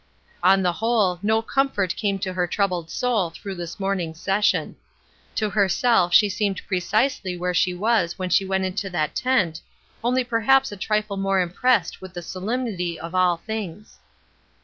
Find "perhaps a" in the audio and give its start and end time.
10.23-10.75